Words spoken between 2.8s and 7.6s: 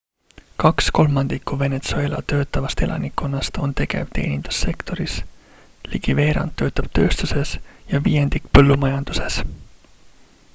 elanikkonnast on tegev teenindussektoris ligi veerand töötab tööstuses